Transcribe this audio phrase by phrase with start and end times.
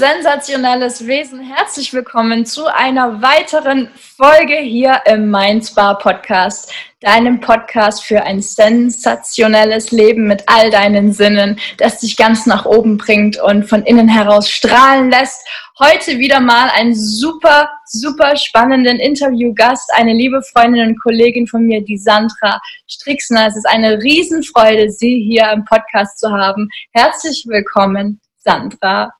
[0.00, 8.22] sensationelles Wesen, herzlich willkommen zu einer weiteren Folge hier im Mindspa Podcast, deinem Podcast für
[8.22, 13.82] ein sensationelles Leben mit all deinen Sinnen, das dich ganz nach oben bringt und von
[13.82, 15.46] innen heraus strahlen lässt.
[15.78, 21.84] Heute wieder mal einen super, super spannenden Interviewgast, eine liebe Freundin und Kollegin von mir,
[21.84, 23.48] die Sandra Strixner.
[23.48, 26.70] Es ist eine Riesenfreude, Sie hier im Podcast zu haben.
[26.94, 29.12] Herzlich willkommen, Sandra.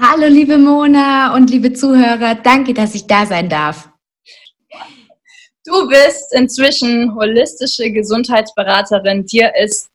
[0.00, 3.88] Hallo liebe Mona und liebe Zuhörer, danke, dass ich da sein darf.
[5.64, 9.26] Du bist inzwischen holistische Gesundheitsberaterin.
[9.26, 9.90] Dir ist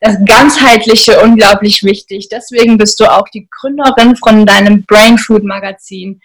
[0.00, 2.30] das Ganzheitliche unglaublich wichtig.
[2.30, 6.22] Deswegen bist du auch die Gründerin von deinem Brain Food Magazin.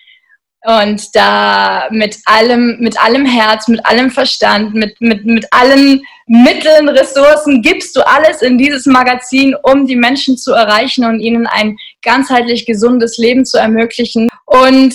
[0.66, 6.90] Und da mit allem, mit allem Herz, mit allem Verstand, mit, mit, mit allen Mitteln,
[6.90, 11.78] Ressourcen gibst du alles in dieses Magazin, um die Menschen zu erreichen und ihnen ein
[12.02, 14.28] ganzheitlich gesundes Leben zu ermöglichen.
[14.46, 14.94] Und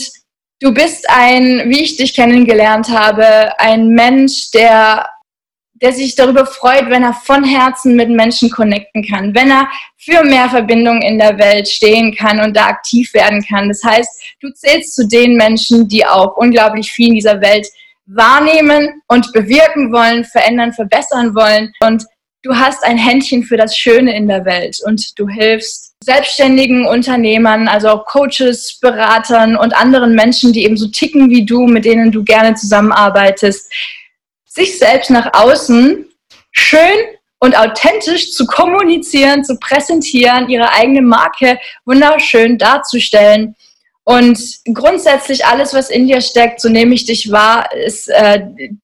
[0.60, 5.06] du bist ein, wie ich dich kennengelernt habe, ein Mensch, der
[5.82, 10.22] der sich darüber freut, wenn er von Herzen mit Menschen connecten kann, wenn er für
[10.24, 13.68] mehr Verbindung in der Welt stehen kann und da aktiv werden kann.
[13.68, 17.66] Das heißt, du zählst zu den Menschen, die auch unglaublich viel in dieser Welt
[18.06, 21.72] wahrnehmen und bewirken wollen, verändern, verbessern wollen.
[21.80, 22.04] Und
[22.42, 27.68] du hast ein Händchen für das Schöne in der Welt und du hilfst selbstständigen Unternehmern,
[27.68, 32.10] also auch Coaches, Beratern und anderen Menschen, die eben so ticken wie du, mit denen
[32.10, 33.72] du gerne zusammenarbeitest,
[34.54, 36.06] sich selbst nach außen
[36.50, 36.98] schön
[37.40, 43.56] und authentisch zu kommunizieren, zu präsentieren, ihre eigene Marke wunderschön darzustellen.
[44.04, 44.38] Und
[44.74, 48.40] grundsätzlich alles, was in dir steckt, so nehme ich dich wahr, ist, äh,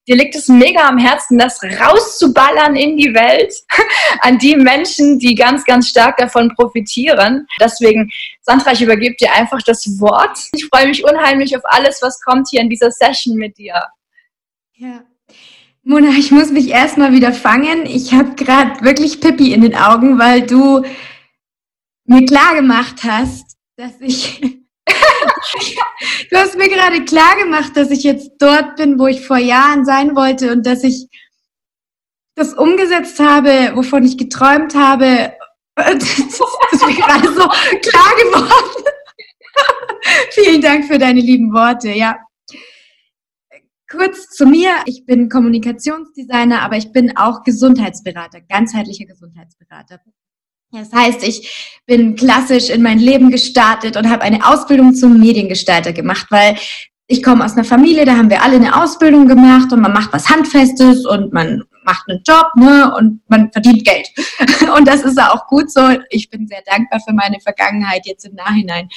[0.07, 3.53] dir liegt es mega am Herzen, das rauszuballern in die Welt
[4.21, 7.47] an die Menschen, die ganz, ganz stark davon profitieren.
[7.61, 8.09] Deswegen,
[8.43, 10.39] Sandra, ich übergebe dir einfach das Wort.
[10.53, 13.83] Ich freue mich unheimlich auf alles, was kommt hier in dieser Session mit dir.
[14.75, 15.03] Ja,
[15.89, 17.87] Mona, ich muss mich erstmal wieder fangen.
[17.87, 20.85] Ich habe gerade wirklich Pippi in den Augen, weil du
[22.05, 24.39] mir klar gemacht hast, dass ich.
[26.31, 29.87] du hast mir gerade klar gemacht, dass ich jetzt dort bin, wo ich vor Jahren
[29.87, 31.09] sein wollte und dass ich
[32.35, 35.33] das umgesetzt habe, wovon ich geträumt habe.
[35.75, 38.85] Das ist mir gerade so klar geworden.
[40.33, 42.19] Vielen Dank für deine lieben Worte, ja.
[43.91, 44.71] Kurz zu mir.
[44.85, 50.01] Ich bin Kommunikationsdesigner, aber ich bin auch Gesundheitsberater, ganzheitlicher Gesundheitsberater.
[50.71, 55.95] Das heißt, ich bin klassisch in mein Leben gestartet und habe eine Ausbildung zum Mediengestalter
[55.95, 56.57] gemacht, weil
[57.07, 60.13] ich komme aus einer Familie, da haben wir alle eine Ausbildung gemacht und man macht
[60.13, 64.09] was Handfestes und man macht einen Job ne, und man verdient Geld.
[64.77, 65.81] Und das ist auch gut so.
[66.11, 68.91] Ich bin sehr dankbar für meine Vergangenheit jetzt im Nachhinein.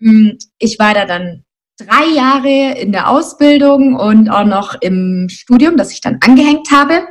[0.00, 1.44] Hm, ich war da dann
[1.78, 7.06] drei Jahre in der Ausbildung und auch noch im Studium, das ich dann angehängt habe,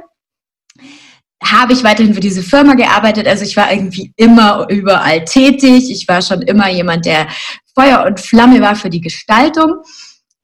[1.43, 3.27] habe ich weiterhin für diese Firma gearbeitet.
[3.27, 5.91] Also ich war irgendwie immer überall tätig.
[5.91, 7.27] Ich war schon immer jemand, der
[7.75, 9.75] Feuer und Flamme war für die Gestaltung.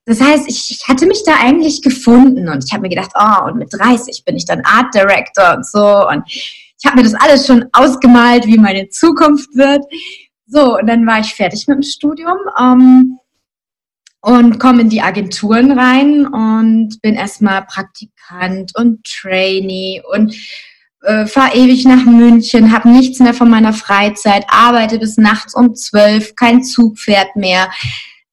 [0.05, 3.57] Das heißt, ich, hatte mich da eigentlich gefunden und ich habe mir gedacht, oh, und
[3.57, 6.07] mit 30 bin ich dann Art Director und so.
[6.07, 9.83] Und ich habe mir das alles schon ausgemalt, wie meine Zukunft wird.
[10.47, 12.37] So, und dann war ich fertig mit dem Studium.
[12.59, 13.18] Ähm,
[14.21, 20.35] und komme in die Agenturen rein und bin erstmal Praktikant und Trainee und
[21.03, 25.73] äh, fahre ewig nach München, habe nichts mehr von meiner Freizeit, arbeite bis nachts um
[25.75, 27.69] zwölf, kein Zug fährt mehr.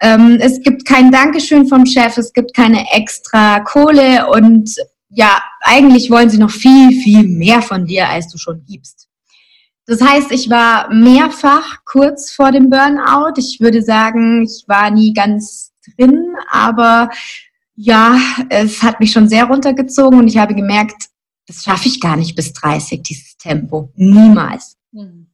[0.01, 4.75] Ähm, es gibt kein Dankeschön vom Chef, es gibt keine extra Kohle und
[5.09, 9.09] ja, eigentlich wollen sie noch viel, viel mehr von dir, als du schon gibst.
[9.87, 13.35] Das heißt, ich war mehrfach kurz vor dem Burnout.
[13.37, 15.66] Ich würde sagen, ich war nie ganz
[15.97, 17.11] drin, aber
[17.77, 21.09] ja, es hat mich schon sehr runtergezogen und ich habe gemerkt,
[21.47, 23.93] das schaffe ich gar nicht bis 30, dieses Tempo.
[23.95, 24.77] Niemals.
[24.93, 25.27] Mhm.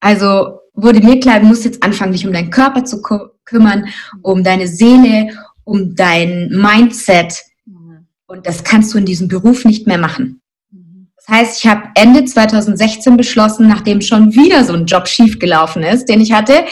[0.00, 3.02] Also wurde mir klar, du musst jetzt anfangen, dich um deinen Körper zu
[3.44, 3.86] kümmern,
[4.22, 5.28] um deine Seele,
[5.64, 7.34] um dein Mindset.
[7.66, 8.06] Mhm.
[8.26, 10.40] Und das kannst du in diesem Beruf nicht mehr machen.
[10.70, 11.08] Mhm.
[11.16, 16.06] Das heißt, ich habe Ende 2016 beschlossen, nachdem schon wieder so ein Job schiefgelaufen ist,
[16.06, 16.64] den ich hatte,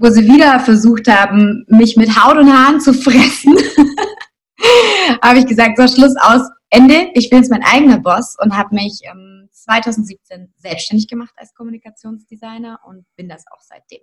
[0.00, 3.56] wo sie wieder versucht haben, mich mit Haut und Haaren zu fressen,
[5.22, 7.10] habe ich gesagt, so Schluss aus, Ende.
[7.14, 12.78] Ich bin jetzt mein eigener Boss und habe mich ähm, 2017 selbstständig gemacht als Kommunikationsdesigner
[12.86, 14.00] und bin das auch seitdem.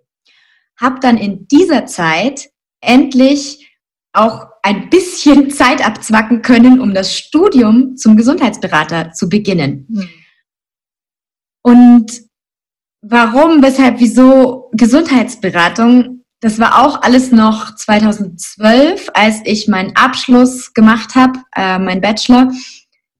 [0.79, 2.49] Habe dann in dieser Zeit
[2.81, 3.73] endlich
[4.11, 9.85] auch ein bisschen Zeit abzwacken können, um das Studium zum Gesundheitsberater zu beginnen.
[9.88, 10.09] Mhm.
[11.61, 12.26] Und
[13.01, 16.17] warum, weshalb, wieso Gesundheitsberatung?
[16.39, 22.51] das war auch alles noch 2012, als ich meinen Abschluss gemacht habe, äh, mein Bachelor.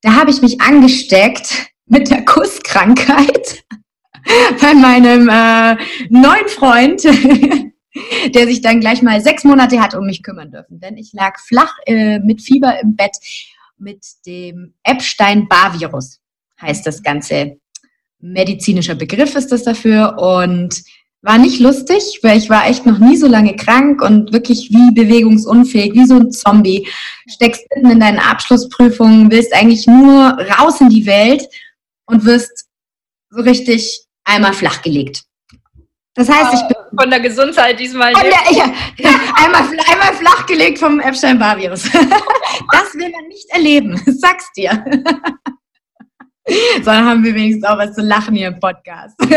[0.02, 3.64] Da habe ich mich angesteckt mit der Kusskrankheit
[4.62, 5.78] bei meinem äh,
[6.10, 7.04] neuen Freund,
[8.36, 10.80] der sich dann gleich mal sechs Monate hat um mich kümmern dürfen.
[10.80, 13.18] Denn ich lag flach äh, mit Fieber im Bett
[13.80, 16.20] mit dem Epstein-Barr-Virus,
[16.62, 17.58] heißt das Ganze.
[18.20, 20.84] Medizinischer Begriff ist das dafür und
[21.22, 24.94] war nicht lustig, weil ich war echt noch nie so lange krank und wirklich wie
[24.94, 26.88] bewegungsunfähig, wie so ein Zombie.
[27.28, 31.48] Steckst mitten in deinen Abschlussprüfungen, willst eigentlich nur raus in die Welt
[32.06, 32.68] und wirst
[33.30, 35.24] so richtig einmal flachgelegt.
[36.14, 38.12] Das heißt, ich bin von der Gesundheit diesmal.
[38.14, 38.66] Von der, ja,
[39.36, 41.90] einmal, einmal flachgelegt vom Epstein-Barr-Virus.
[42.72, 44.84] Das will man nicht erleben, sag's dir.
[46.84, 49.16] Sondern haben wir wenigstens auch was zu lachen hier im Podcast.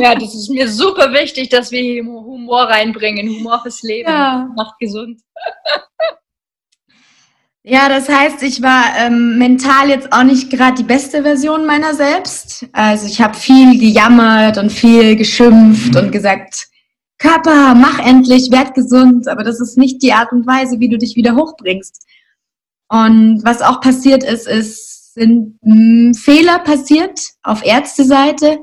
[0.00, 3.28] Ja, das ist mir super wichtig, dass wir hier Humor reinbringen.
[3.28, 4.08] Humor fürs Leben.
[4.08, 4.48] Ja.
[4.56, 5.20] Macht gesund.
[7.64, 11.92] Ja, das heißt, ich war ähm, mental jetzt auch nicht gerade die beste Version meiner
[11.92, 12.66] selbst.
[12.72, 16.68] Also ich habe viel gejammert und viel geschimpft und gesagt,
[17.18, 19.28] Körper, mach endlich, werd gesund.
[19.28, 22.06] Aber das ist nicht die Art und Weise, wie du dich wieder hochbringst.
[22.88, 28.60] Und was auch passiert ist, ist, sind mh, hm, Fehler passiert auf Ärzteseite.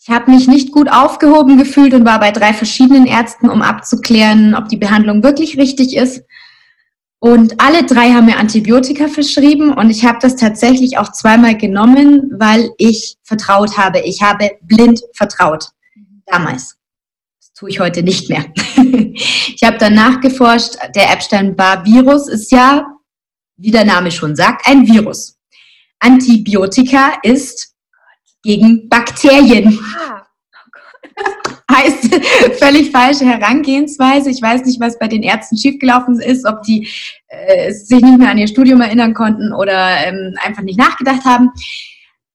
[0.00, 4.54] Ich habe mich nicht gut aufgehoben gefühlt und war bei drei verschiedenen Ärzten, um abzuklären,
[4.54, 6.22] ob die Behandlung wirklich richtig ist.
[7.18, 12.30] Und alle drei haben mir Antibiotika verschrieben und ich habe das tatsächlich auch zweimal genommen,
[12.38, 14.00] weil ich vertraut habe.
[14.00, 15.70] Ich habe blind vertraut.
[16.26, 16.76] Damals.
[17.40, 18.44] Das tue ich heute nicht mehr.
[18.76, 22.86] ich habe dann nachgeforscht, der Epstein-Barr-Virus ist ja,
[23.56, 25.35] wie der Name schon sagt, ein Virus.
[26.00, 27.74] Antibiotika ist
[28.42, 29.78] gegen Bakterien.
[29.98, 30.22] Ah.
[30.22, 30.26] Oh
[31.76, 32.14] heißt
[32.58, 34.30] völlig falsche Herangehensweise.
[34.30, 36.88] Ich weiß nicht, was bei den Ärzten schiefgelaufen ist, ob die
[37.28, 41.50] äh, sich nicht mehr an ihr Studium erinnern konnten oder ähm, einfach nicht nachgedacht haben.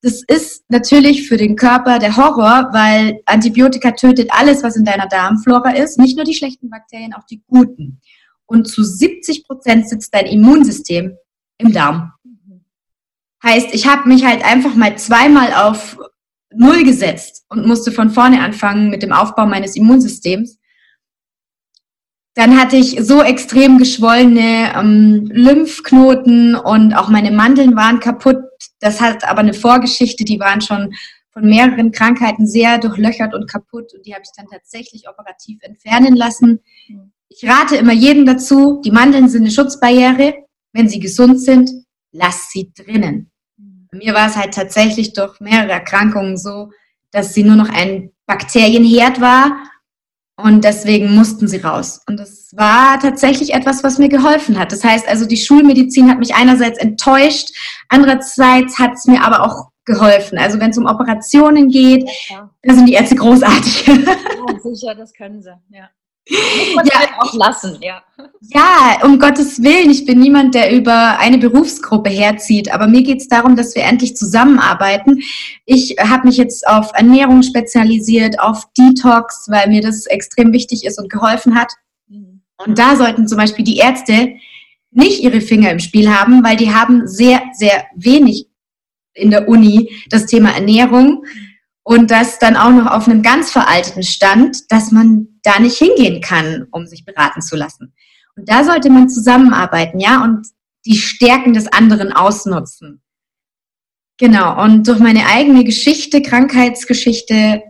[0.01, 5.07] Das ist natürlich für den Körper der Horror, weil Antibiotika tötet alles, was in deiner
[5.07, 8.01] Darmflora ist, nicht nur die schlechten Bakterien, auch die guten.
[8.47, 11.15] Und zu 70 Prozent sitzt dein Immunsystem
[11.59, 12.13] im Darm.
[13.43, 15.97] Heißt, ich habe mich halt einfach mal zweimal auf
[16.53, 20.59] Null gesetzt und musste von vorne anfangen mit dem Aufbau meines Immunsystems.
[22.33, 28.37] Dann hatte ich so extrem geschwollene ähm, Lymphknoten und auch meine Mandeln waren kaputt.
[28.79, 30.93] Das hat aber eine Vorgeschichte, die waren schon
[31.31, 36.15] von mehreren Krankheiten sehr durchlöchert und kaputt und die habe ich dann tatsächlich operativ entfernen
[36.15, 36.59] lassen.
[37.27, 40.45] Ich rate immer jedem dazu, die Mandeln sind eine Schutzbarriere.
[40.73, 41.71] Wenn sie gesund sind,
[42.11, 43.30] lass sie drinnen.
[43.91, 46.71] Bei mir war es halt tatsächlich durch mehrere Erkrankungen so,
[47.11, 49.57] dass sie nur noch ein Bakterienherd war
[50.37, 52.01] und deswegen mussten sie raus.
[52.07, 54.71] Und das war tatsächlich etwas, was mir geholfen hat.
[54.71, 57.49] Das heißt also, die Schulmedizin hat mich einerseits enttäuscht,
[57.89, 60.37] andererseits hat es mir aber auch geholfen.
[60.37, 62.49] Also wenn es um Operationen geht, ja.
[62.61, 63.87] da sind die Ärzte großartig.
[63.87, 65.53] Ja, sicher, das können sie.
[65.69, 65.89] Ja.
[66.27, 68.01] Ja, auch lassen, ja.
[68.41, 69.89] Ja, um Gottes Willen.
[69.89, 72.71] Ich bin niemand, der über eine Berufsgruppe herzieht.
[72.73, 75.21] Aber mir geht es darum, dass wir endlich zusammenarbeiten.
[75.65, 80.99] Ich habe mich jetzt auf Ernährung spezialisiert, auf Detox, weil mir das extrem wichtig ist
[80.99, 81.73] und geholfen hat.
[82.07, 82.41] Mhm.
[82.57, 84.35] Und da sollten zum Beispiel die Ärzte
[84.91, 88.47] nicht ihre Finger im Spiel haben, weil die haben sehr, sehr wenig
[89.13, 91.23] in der Uni das Thema Ernährung.
[91.23, 91.51] Mhm
[91.83, 96.21] und das dann auch noch auf einem ganz veralteten Stand, dass man da nicht hingehen
[96.21, 97.93] kann, um sich beraten zu lassen.
[98.35, 100.47] Und da sollte man zusammenarbeiten, ja, und
[100.85, 103.01] die Stärken des anderen ausnutzen.
[104.17, 107.63] Genau, und durch meine eigene Geschichte, Krankheitsgeschichte,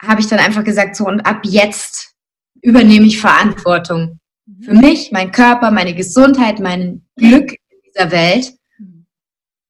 [0.00, 2.14] habe ich dann einfach gesagt, so, und ab jetzt
[2.60, 4.18] übernehme ich Verantwortung
[4.62, 8.54] für mich, mein Körper, meine Gesundheit, mein Glück in dieser Welt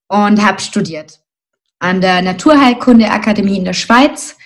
[0.09, 1.21] und habe studiert
[1.79, 4.37] an der Naturheilkunde-Akademie in der Schweiz.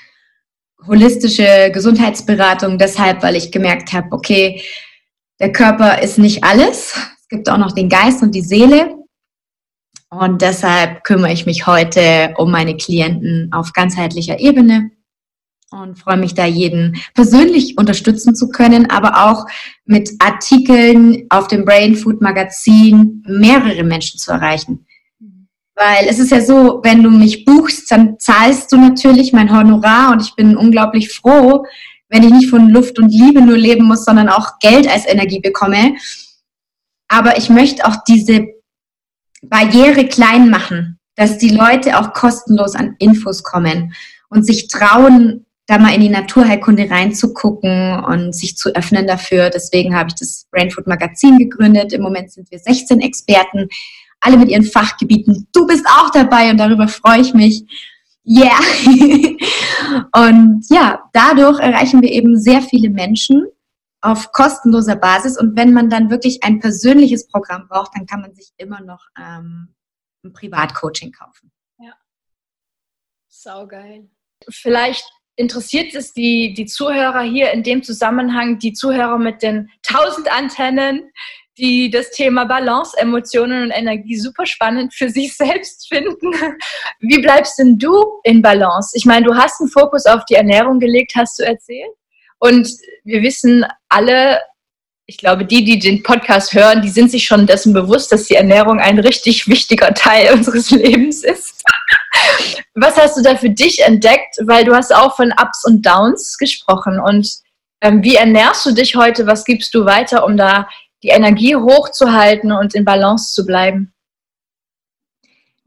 [0.87, 4.63] Holistische Gesundheitsberatung deshalb, weil ich gemerkt habe, okay,
[5.41, 6.95] der Körper ist nicht alles.
[7.21, 8.95] Es gibt auch noch den Geist und die Seele.
[10.09, 14.91] Und deshalb kümmere ich mich heute um meine Klienten auf ganzheitlicher Ebene
[15.71, 19.47] und freue mich da jeden persönlich unterstützen zu können, aber auch
[19.85, 24.86] mit Artikeln auf dem Brain Food Magazin mehrere Menschen zu erreichen.
[25.77, 30.13] Weil es ist ja so, wenn du mich buchst, dann zahlst du natürlich mein Honorar
[30.13, 31.67] und ich bin unglaublich froh,
[32.09, 35.41] wenn ich nicht von Luft und Liebe nur leben muss, sondern auch Geld als Energie
[35.41, 35.95] bekomme.
[37.09, 38.47] Aber ich möchte auch diese
[39.43, 43.95] Barriere klein machen, dass die Leute auch kostenlos an Infos kommen
[44.31, 49.51] und sich trauen, da mal in die Naturheilkunde reinzugucken und sich zu öffnen dafür.
[49.51, 51.93] Deswegen habe ich das Brainfood Magazin gegründet.
[51.93, 53.69] Im Moment sind wir 16 Experten,
[54.21, 55.49] alle mit ihren Fachgebieten.
[55.53, 57.65] Du bist auch dabei und darüber freue ich mich.
[58.27, 58.59] Yeah!
[60.15, 63.47] und ja, dadurch erreichen wir eben sehr viele Menschen
[64.01, 65.39] auf kostenloser Basis.
[65.39, 69.07] Und wenn man dann wirklich ein persönliches Programm braucht, dann kann man sich immer noch
[69.19, 69.75] ähm,
[70.25, 71.53] ein Privatcoaching kaufen.
[71.79, 71.95] Ja.
[73.29, 74.09] Saugeil.
[74.49, 75.05] Vielleicht
[75.37, 81.11] interessiert es die, die Zuhörer hier in dem Zusammenhang, die Zuhörer mit den tausend Antennen,
[81.59, 86.33] die das Thema Balance, Emotionen und Energie super spannend für sich selbst finden.
[87.01, 88.91] Wie bleibst denn du in Balance?
[88.95, 91.91] Ich meine, du hast einen Fokus auf die Ernährung gelegt, hast du erzählt.
[92.39, 92.69] Und
[93.05, 94.41] wir wissen alle,
[95.07, 98.35] ich glaube, die, die den Podcast hören, die sind sich schon dessen bewusst, dass die
[98.35, 101.63] Ernährung ein richtig wichtiger Teil unseres Lebens ist.
[102.75, 104.37] Was hast du da für dich entdeckt?
[104.43, 107.01] Weil du hast auch von Ups und Downs gesprochen.
[107.01, 107.29] Und
[107.81, 109.27] ähm, wie ernährst du dich heute?
[109.27, 110.69] Was gibst du weiter, um da
[111.03, 113.93] die Energie hochzuhalten und in Balance zu bleiben?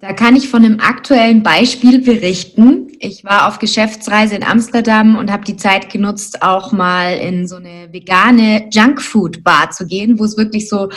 [0.02, 2.88] Da kann ich von einem aktuellen Beispiel berichten.
[3.00, 7.58] Ich war auf Geschäftsreise in Amsterdam und habe die Zeit genutzt, auch mal in so
[7.58, 10.90] eine vegane Junkfood-Bar zu gehen, wo es wirklich so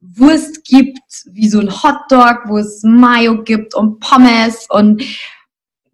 [0.00, 1.00] Wurst gibt,
[1.32, 5.02] wie so ein Hotdog, wo es Mayo gibt und Pommes und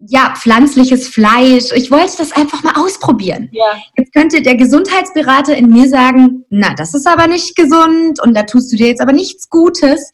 [0.07, 1.73] ja, pflanzliches Fleisch.
[1.75, 3.49] Ich wollte das einfach mal ausprobieren.
[3.52, 3.64] Ja.
[3.97, 8.45] Jetzt könnte der Gesundheitsberater in mir sagen, na, das ist aber nicht gesund und da
[8.45, 10.11] tust du dir jetzt aber nichts Gutes.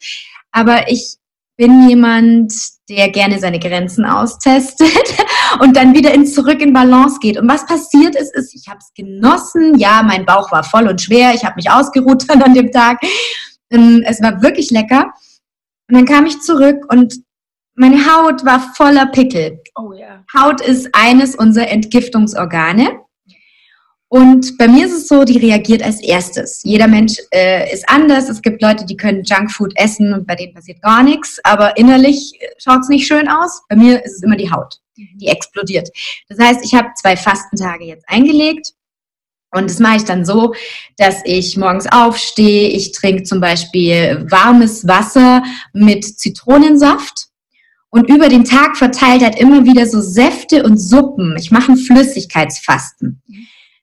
[0.51, 1.17] Aber ich
[1.55, 2.53] bin jemand,
[2.89, 5.15] der gerne seine Grenzen austestet
[5.59, 7.37] und dann wieder in zurück in Balance geht.
[7.37, 9.79] Und was passiert ist, ist, ich habe es genossen.
[9.79, 11.33] Ja, mein Bauch war voll und schwer.
[11.33, 12.99] Ich habe mich ausgeruht an dem Tag.
[13.71, 15.13] Ähm, es war wirklich lecker.
[15.89, 17.15] Und dann kam ich zurück und
[17.77, 19.61] meine Haut war voller Pickel.
[19.75, 20.23] Oh ja.
[20.35, 23.01] Haut ist eines unserer Entgiftungsorgane.
[24.09, 26.61] Und bei mir ist es so, die reagiert als erstes.
[26.63, 28.29] Jeder Mensch äh, ist anders.
[28.29, 32.33] Es gibt Leute, die können Junkfood essen und bei denen passiert gar nichts, aber innerlich
[32.39, 33.61] äh, schaut es nicht schön aus.
[33.69, 35.89] Bei mir ist es immer die Haut, die explodiert.
[36.29, 38.73] Das heißt, ich habe zwei Fastentage jetzt eingelegt.
[39.51, 40.53] Und das mache ich dann so,
[40.97, 45.43] dass ich morgens aufstehe, ich trinke zum Beispiel warmes Wasser
[45.73, 47.26] mit Zitronensaft
[47.89, 51.35] und über den Tag verteilt halt immer wieder so Säfte und Suppen.
[51.37, 53.21] Ich mache ein Flüssigkeitsfasten.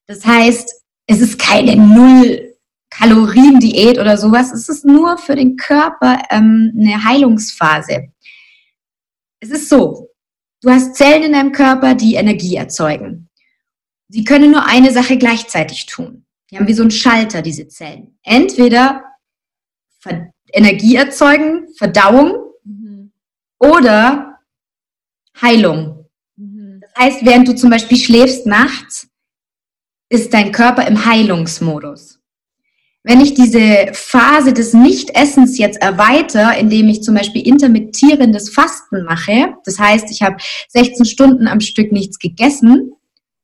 [0.06, 4.52] Das heißt, es ist keine Null-Kalorien-Diät oder sowas.
[4.52, 8.08] Es ist nur für den Körper ähm, eine Heilungsphase.
[9.40, 10.11] Es ist so,
[10.62, 13.28] du hast Zellen in deinem Körper, die Energie erzeugen.
[14.08, 16.25] Sie können nur eine Sache gleichzeitig tun.
[16.50, 18.18] Die haben wie so einen Schalter, diese Zellen.
[18.23, 19.04] Entweder
[20.52, 22.44] Energie erzeugen, Verdauung.
[23.73, 24.38] Oder
[25.40, 26.06] Heilung.
[26.37, 26.80] Mhm.
[26.80, 29.09] Das heißt, während du zum Beispiel schläfst nachts,
[30.09, 32.21] ist dein Körper im Heilungsmodus.
[33.06, 39.54] Wenn ich diese Phase des Nichtessens jetzt erweitere, indem ich zum Beispiel intermittierendes Fasten mache,
[39.66, 40.37] das heißt, ich habe
[40.68, 42.92] 16 Stunden am Stück nichts gegessen,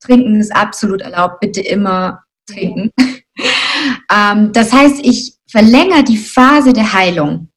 [0.01, 2.91] trinken ist absolut erlaubt, bitte immer trinken.
[4.11, 7.50] ähm, das heißt, ich verlängere die Phase der Heilung.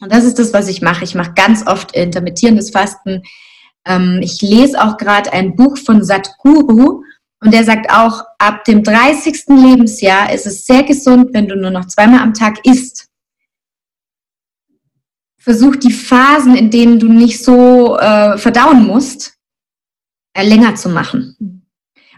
[0.00, 1.04] Und das ist das, was ich mache.
[1.04, 3.22] Ich mache ganz oft intermittierendes Fasten.
[3.84, 7.02] Ähm, ich lese auch gerade ein Buch von Satguru
[7.42, 9.44] und der sagt auch, ab dem 30.
[9.48, 13.08] Lebensjahr ist es sehr gesund, wenn du nur noch zweimal am Tag isst.
[15.38, 19.38] Versuch die Phasen, in denen du nicht so äh, verdauen musst,
[20.34, 21.66] äh, länger zu machen.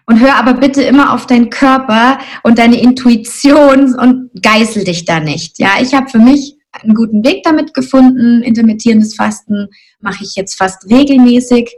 [0.06, 5.20] Und hör aber bitte immer auf deinen Körper und deine Intuition und geißel dich da
[5.20, 5.60] nicht.
[5.60, 8.42] Ja, ich habe für mich einen guten Weg damit gefunden.
[8.42, 9.68] Intermittierendes Fasten
[10.00, 11.70] mache ich jetzt fast regelmäßig.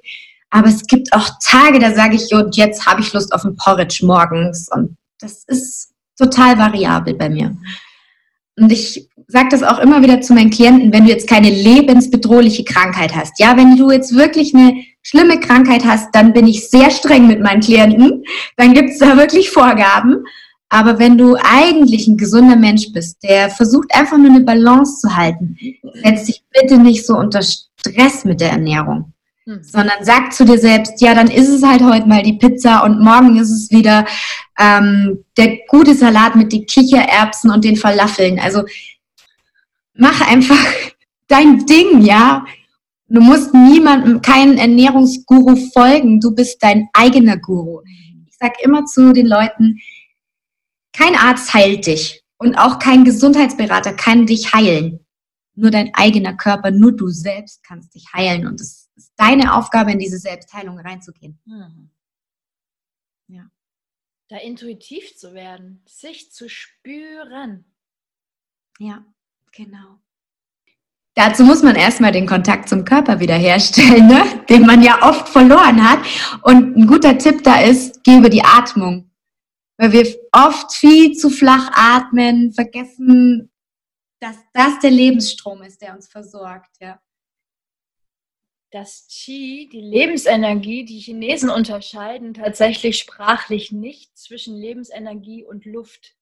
[0.51, 3.57] Aber es gibt auch Tage, da sage ich, und jetzt habe ich Lust auf ein
[3.57, 4.69] Porridge morgens.
[4.73, 7.57] Und das ist total variabel bei mir.
[8.57, 12.63] Und ich sage das auch immer wieder zu meinen Klienten, wenn du jetzt keine lebensbedrohliche
[12.63, 13.41] Krankheit hast.
[13.41, 17.41] Ja, wenn du jetzt wirklich eine schlimme Krankheit hast, dann bin ich sehr streng mit
[17.41, 18.23] meinen Klienten.
[18.57, 20.25] Dann gibt es da wirklich Vorgaben.
[20.69, 25.17] Aber wenn du eigentlich ein gesunder Mensch bist, der versucht einfach nur eine Balance zu
[25.17, 25.57] halten,
[26.03, 29.13] setz dich bitte nicht so unter Stress mit der Ernährung.
[29.47, 29.63] Hm.
[29.63, 33.01] Sondern sag zu dir selbst, ja, dann ist es halt heute mal die Pizza und
[33.01, 34.07] morgen ist es wieder
[34.59, 38.39] ähm, der gute Salat mit den Kichererbsen und den Falafeln.
[38.39, 38.65] Also
[39.95, 40.59] mach einfach
[41.29, 42.45] dein Ding, ja.
[43.09, 46.21] Du musst niemandem, keinen Ernährungsguru folgen.
[46.21, 47.83] Du bist dein eigener Guru.
[48.27, 49.79] Ich sag immer zu den Leuten,
[50.97, 55.05] kein Arzt heilt dich und auch kein Gesundheitsberater kann dich heilen.
[55.57, 59.93] Nur dein eigener Körper, nur du selbst kannst dich heilen und es ist deine Aufgabe,
[59.93, 61.41] in diese Selbstheilung reinzugehen.
[61.45, 61.91] Mhm.
[63.29, 63.51] Ja.
[64.29, 67.65] Da intuitiv zu werden, sich zu spüren.
[68.79, 69.05] Ja,
[69.53, 70.01] genau.
[71.15, 74.25] Dazu muss man erstmal den Kontakt zum Körper wiederherstellen, ne?
[74.49, 76.01] den man ja oft verloren hat.
[76.43, 79.11] Und ein guter Tipp da ist, geh über die Atmung.
[79.77, 83.51] Weil wir oft viel zu flach atmen, vergessen,
[84.21, 86.77] dass das der Lebensstrom ist, der uns versorgt.
[86.81, 87.01] Ja.
[88.71, 96.17] Das Qi, die Lebensenergie, die Chinesen unterscheiden tatsächlich sprachlich nicht zwischen Lebensenergie und Luft.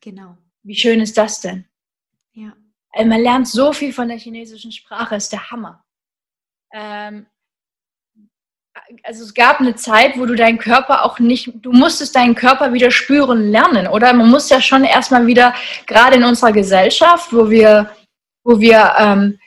[0.00, 0.36] Genau.
[0.62, 1.66] Wie schön ist das denn?
[2.32, 2.56] Ja.
[2.90, 5.84] Also man lernt so viel von der chinesischen Sprache, ist der Hammer.
[6.72, 7.26] Ähm,
[9.02, 12.72] also es gab eine Zeit, wo du deinen Körper auch nicht, du musstest deinen Körper
[12.72, 14.12] wieder spüren lernen, oder?
[14.12, 15.54] Man muss ja schon erstmal wieder,
[15.86, 17.90] gerade in unserer Gesellschaft, wo wir,
[18.44, 19.38] wo wir, ähm,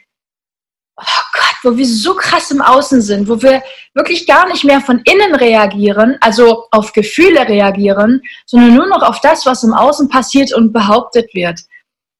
[1.00, 3.62] oh Gott, wo wir so krass im Außen sind, wo wir
[3.94, 9.22] wirklich gar nicht mehr von innen reagieren, also auf Gefühle reagieren, sondern nur noch auf
[9.22, 11.60] das, was im Außen passiert und behauptet wird.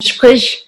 [0.04, 0.67] Sprich,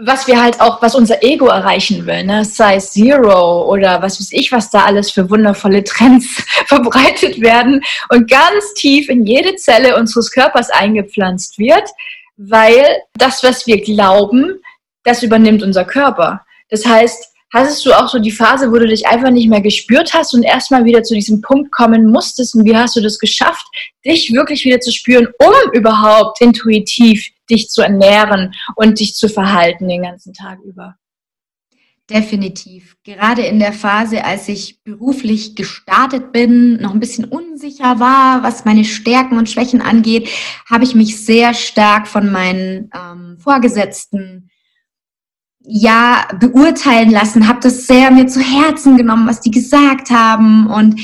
[0.00, 2.44] was wir halt auch, was unser Ego erreichen will, ne?
[2.44, 8.30] Size Zero oder was weiß ich, was da alles für wundervolle Trends verbreitet werden und
[8.30, 11.88] ganz tief in jede Zelle unseres Körpers eingepflanzt wird,
[12.36, 14.60] weil das, was wir glauben,
[15.04, 16.42] das übernimmt unser Körper.
[16.70, 20.12] Das heißt, Hattest du auch so die Phase, wo du dich einfach nicht mehr gespürt
[20.12, 22.54] hast und erstmal wieder zu diesem Punkt kommen musstest?
[22.54, 23.66] Und wie hast du das geschafft,
[24.04, 29.88] dich wirklich wieder zu spüren, um überhaupt intuitiv dich zu ernähren und dich zu verhalten
[29.88, 30.96] den ganzen Tag über?
[32.10, 32.96] Definitiv.
[33.04, 38.64] Gerade in der Phase, als ich beruflich gestartet bin, noch ein bisschen unsicher war, was
[38.64, 40.30] meine Stärken und Schwächen angeht,
[40.70, 44.48] habe ich mich sehr stark von meinen ähm, Vorgesetzten
[45.60, 50.98] ja beurteilen lassen, habe das sehr mir zu Herzen genommen, was die gesagt haben und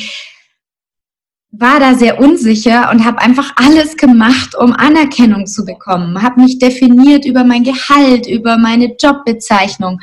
[1.58, 6.22] war da sehr unsicher und habe einfach alles gemacht, um Anerkennung zu bekommen.
[6.22, 10.00] Habe mich definiert über mein Gehalt, über meine Jobbezeichnung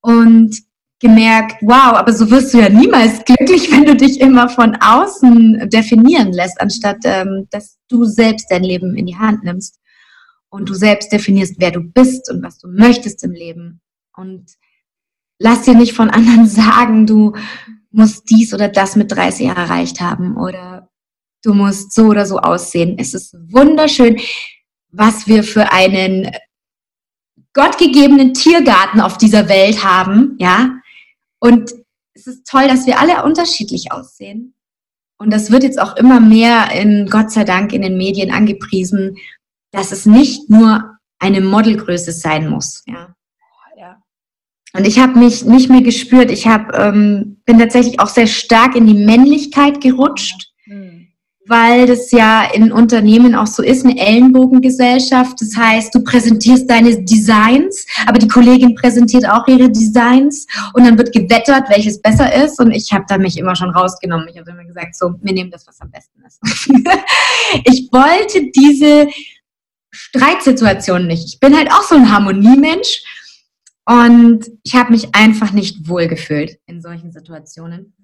[0.00, 0.56] und
[1.00, 5.68] gemerkt, wow, aber so wirst du ja niemals glücklich, wenn du dich immer von außen
[5.68, 9.78] definieren lässt, anstatt ähm, dass du selbst dein Leben in die Hand nimmst
[10.48, 13.80] und du selbst definierst, wer du bist und was du möchtest im Leben.
[14.16, 14.46] Und
[15.38, 17.34] lass dir nicht von anderen sagen, du
[17.96, 20.88] musst dies oder das mit 30 Jahren erreicht haben oder
[21.42, 22.96] du musst so oder so aussehen.
[22.98, 24.20] Es ist wunderschön,
[24.90, 26.30] was wir für einen
[27.54, 30.78] gottgegebenen Tiergarten auf dieser Welt haben, ja.
[31.38, 31.72] Und
[32.14, 34.54] es ist toll, dass wir alle unterschiedlich aussehen.
[35.18, 39.16] Und das wird jetzt auch immer mehr in, Gott sei Dank, in den Medien angepriesen,
[39.70, 42.82] dass es nicht nur eine Modelgröße sein muss.
[42.86, 43.15] Ja.
[44.76, 46.30] Und ich habe mich nicht mehr gespürt.
[46.30, 51.08] Ich hab, ähm, bin tatsächlich auch sehr stark in die Männlichkeit gerutscht, mhm.
[51.46, 55.40] weil das ja in Unternehmen auch so ist, eine Ellenbogengesellschaft.
[55.40, 60.98] Das heißt, du präsentierst deine Designs, aber die Kollegin präsentiert auch ihre Designs und dann
[60.98, 62.60] wird gewettert, welches besser ist.
[62.60, 64.28] Und ich habe da mich immer schon rausgenommen.
[64.28, 66.40] Ich habe immer gesagt, so, wir nehmen das, was am besten ist.
[67.64, 69.08] ich wollte diese
[69.90, 71.24] Streitsituationen nicht.
[71.26, 73.02] Ich bin halt auch so ein Harmoniemensch
[73.88, 77.94] und ich habe mich einfach nicht wohlgefühlt in solchen Situationen.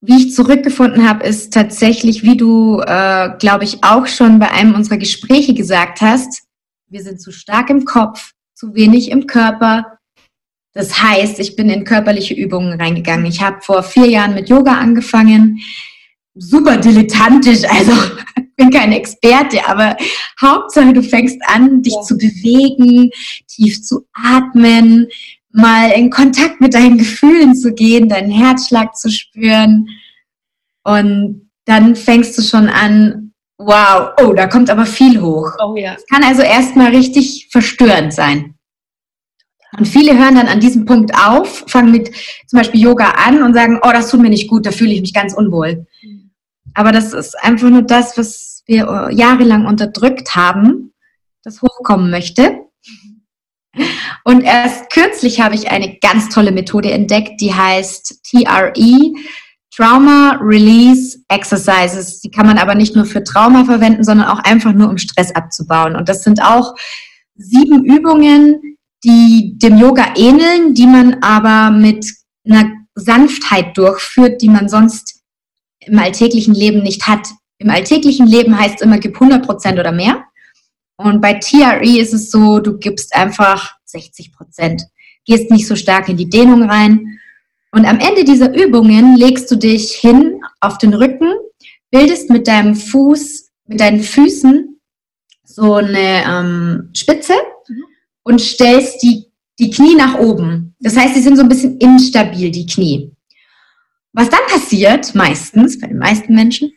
[0.00, 4.74] Wie ich zurückgefunden habe, ist tatsächlich, wie du, äh, glaube ich, auch schon bei einem
[4.74, 6.42] unserer Gespräche gesagt hast,
[6.88, 9.98] wir sind zu stark im Kopf, zu wenig im Körper.
[10.74, 13.26] Das heißt, ich bin in körperliche Übungen reingegangen.
[13.26, 15.60] Ich habe vor vier Jahren mit Yoga angefangen
[16.34, 17.92] super dilettantisch, also
[18.62, 19.96] bin kein Experte, aber
[20.40, 22.02] Hauptsache du fängst an, dich ja.
[22.02, 23.10] zu bewegen,
[23.48, 25.08] tief zu atmen,
[25.52, 29.88] mal in Kontakt mit deinen Gefühlen zu gehen, deinen Herzschlag zu spüren
[30.84, 35.52] und dann fängst du schon an, wow, oh, da kommt aber viel hoch.
[35.62, 35.94] Oh ja.
[35.94, 38.54] Es kann also erstmal richtig verstörend sein.
[39.78, 42.10] Und viele hören dann an diesem Punkt auf, fangen mit
[42.46, 45.00] zum Beispiel Yoga an und sagen, oh, das tut mir nicht gut, da fühle ich
[45.00, 45.86] mich ganz unwohl.
[46.02, 46.30] Mhm.
[46.74, 50.92] Aber das ist einfach nur das, was wir äh, jahrelang unterdrückt haben,
[51.42, 52.60] das hochkommen möchte.
[54.24, 59.12] Und erst kürzlich habe ich eine ganz tolle Methode entdeckt, die heißt TRE,
[59.74, 62.20] Trauma Release Exercises.
[62.20, 65.34] Die kann man aber nicht nur für Trauma verwenden, sondern auch einfach nur, um Stress
[65.34, 65.96] abzubauen.
[65.96, 66.74] Und das sind auch
[67.34, 72.06] sieben Übungen, die dem Yoga ähneln, die man aber mit
[72.44, 75.22] einer Sanftheit durchführt, die man sonst
[75.80, 77.28] im alltäglichen Leben nicht hat.
[77.62, 80.24] Im alltäglichen Leben heißt es immer, gib 100 Prozent oder mehr.
[80.96, 84.82] Und bei TRE ist es so, du gibst einfach 60 Prozent.
[85.24, 87.18] Gehst nicht so stark in die Dehnung rein
[87.70, 91.32] Und am Ende dieser Übungen legst du dich hin auf den Rücken,
[91.90, 94.80] bildest mit deinem Fuß, mit deinen Füßen
[95.44, 97.34] so eine ähm, Spitze
[97.68, 97.84] mhm.
[98.24, 99.26] und stellst die,
[99.60, 100.74] die Knie nach oben.
[100.80, 103.12] Das heißt, sie sind so ein bisschen instabil, die Knie.
[104.12, 106.72] Was dann passiert, meistens, bei den meisten Menschen,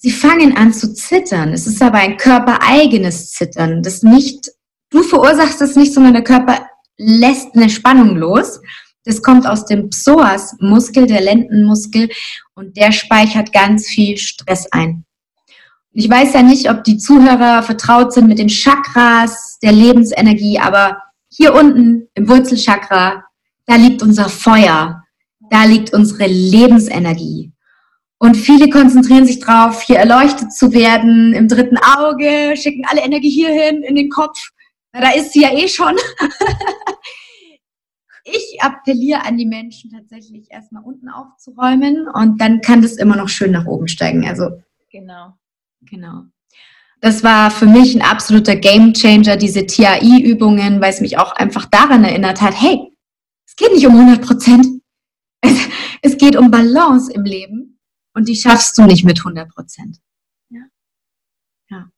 [0.00, 1.52] sie fangen an zu zittern.
[1.52, 3.82] Es ist aber ein körpereigenes Zittern.
[3.82, 4.50] Das nicht,
[4.90, 8.60] du verursachst es nicht, sondern der Körper lässt eine Spannung los.
[9.04, 12.10] Das kommt aus dem Psoas-Muskel, der Lendenmuskel,
[12.54, 15.04] und der speichert ganz viel Stress ein.
[15.92, 20.98] Ich weiß ja nicht, ob die Zuhörer vertraut sind mit den Chakras der Lebensenergie, aber
[21.28, 23.24] hier unten im Wurzelchakra,
[23.66, 25.02] da liegt unser Feuer,
[25.50, 27.49] da liegt unsere Lebensenergie.
[28.22, 33.30] Und viele konzentrieren sich drauf, hier erleuchtet zu werden, im dritten Auge, schicken alle Energie
[33.30, 34.50] hierhin, in den Kopf.
[34.92, 35.96] Na, da ist sie ja eh schon.
[38.24, 43.30] ich appelliere an die Menschen tatsächlich erstmal unten aufzuräumen und dann kann das immer noch
[43.30, 44.28] schön nach oben steigen.
[44.28, 44.50] Also
[44.90, 45.32] genau.
[45.80, 46.24] Genau.
[47.00, 52.04] Das war für mich ein absoluter Gamechanger, diese TAI-Übungen, weil es mich auch einfach daran
[52.04, 52.92] erinnert hat, hey,
[53.46, 54.66] es geht nicht um 100 Prozent.
[55.42, 55.58] Es,
[56.02, 57.69] es geht um Balance im Leben
[58.14, 59.98] und die schaffst du nicht mit 100 Prozent.
[60.48, 60.62] Ja.
[61.70, 61.90] ja.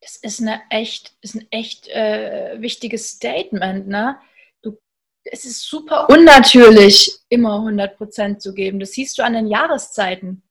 [0.00, 4.18] Das ist eine echt, ist ein echt äh, wichtiges Statement, ne?
[4.62, 4.78] Du,
[5.24, 8.80] es ist super unnatürlich, immer 100 Prozent zu geben.
[8.80, 10.42] Das siehst du an den Jahreszeiten.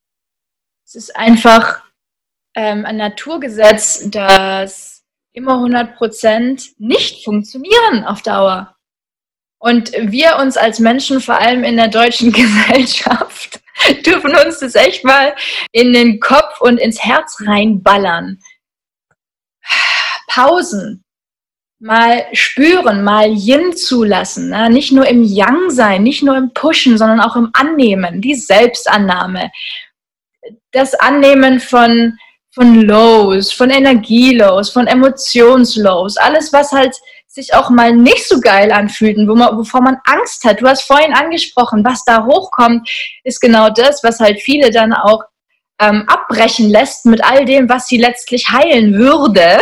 [0.85, 1.83] Es ist einfach
[2.55, 8.75] ähm, ein Naturgesetz, dass immer 100 Prozent nicht funktionieren auf Dauer.
[9.59, 13.59] Und wir uns als Menschen, vor allem in der deutschen Gesellschaft,
[14.05, 15.35] dürfen uns das echt mal
[15.71, 18.39] in den Kopf und ins Herz reinballern.
[20.27, 21.03] Pausen,
[21.79, 24.49] mal spüren, mal Yin zulassen.
[24.49, 24.69] Ne?
[24.69, 29.51] Nicht nur im Yang sein, nicht nur im Pushen, sondern auch im Annehmen, die Selbstannahme.
[30.71, 32.17] Das Annehmen von
[32.57, 36.95] von Lows, von Energielows, von Emotionslows, alles, was halt
[37.37, 40.59] sich auch mal nicht so geil anfühlt und wo man, wovor man Angst hat.
[40.59, 42.89] Du hast vorhin angesprochen, was da hochkommt,
[43.23, 45.23] ist genau das, was halt viele dann auch
[45.79, 49.59] ähm, abbrechen lässt mit all dem, was sie letztlich heilen würde.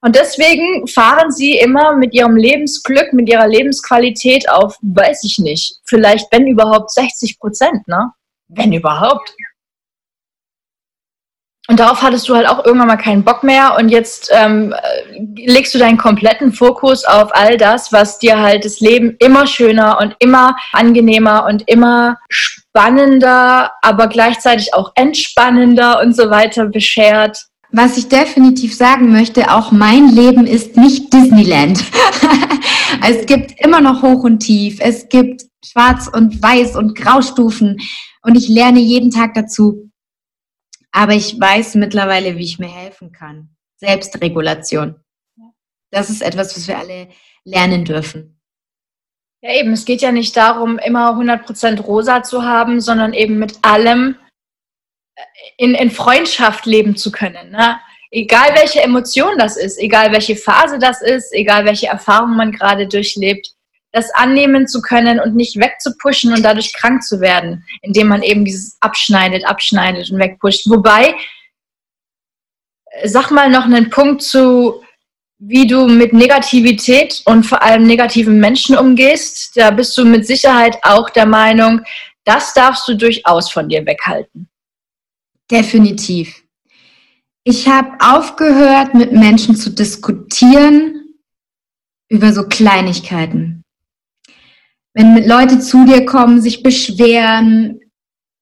[0.00, 5.76] Und deswegen fahren sie immer mit ihrem Lebensglück, mit ihrer Lebensqualität auf, weiß ich nicht,
[5.84, 8.12] vielleicht wenn überhaupt 60 Prozent, ne?
[8.48, 9.34] Wenn überhaupt.
[11.68, 14.72] Und darauf hattest du halt auch irgendwann mal keinen Bock mehr und jetzt ähm,
[15.34, 19.98] legst du deinen kompletten Fokus auf all das, was dir halt das Leben immer schöner
[20.00, 27.46] und immer angenehmer und immer spannender, aber gleichzeitig auch entspannender und so weiter beschert.
[27.72, 31.82] Was ich definitiv sagen möchte, auch mein Leben ist nicht Disneyland.
[33.08, 37.78] es gibt immer noch Hoch und Tief, es gibt Schwarz und Weiß und Graustufen
[38.22, 39.85] und ich lerne jeden Tag dazu.
[40.96, 43.50] Aber ich weiß mittlerweile, wie ich mir helfen kann.
[43.76, 44.98] Selbstregulation.
[45.90, 47.08] Das ist etwas, was wir alle
[47.44, 48.40] lernen dürfen.
[49.42, 49.74] Ja, eben.
[49.74, 54.16] Es geht ja nicht darum, immer 100% rosa zu haben, sondern eben mit allem
[55.16, 55.22] äh,
[55.58, 57.50] in, in Freundschaft leben zu können.
[57.50, 57.78] Ne?
[58.10, 62.88] Egal welche Emotion das ist, egal welche Phase das ist, egal welche Erfahrung man gerade
[62.88, 63.50] durchlebt,
[63.96, 68.44] das annehmen zu können und nicht wegzupushen und dadurch krank zu werden, indem man eben
[68.44, 70.68] dieses abschneidet, abschneidet und wegpusht.
[70.68, 71.14] Wobei,
[73.04, 74.82] sag mal noch einen Punkt zu,
[75.38, 79.56] wie du mit Negativität und vor allem negativen Menschen umgehst.
[79.56, 81.80] Da bist du mit Sicherheit auch der Meinung,
[82.24, 84.48] das darfst du durchaus von dir weghalten.
[85.50, 86.42] Definitiv.
[87.44, 91.14] Ich habe aufgehört, mit Menschen zu diskutieren
[92.10, 93.62] über so Kleinigkeiten
[94.96, 97.80] wenn Leute zu dir kommen, sich beschweren,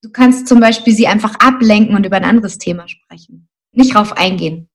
[0.03, 3.49] du kannst zum Beispiel sie einfach ablenken und über ein anderes Thema sprechen.
[3.73, 4.69] Nicht drauf eingehen.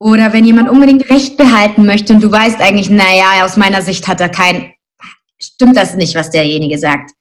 [0.00, 4.08] Oder wenn jemand unbedingt Recht behalten möchte und du weißt eigentlich, naja, aus meiner Sicht
[4.08, 4.72] hat er kein,
[5.40, 7.12] stimmt das nicht, was derjenige sagt.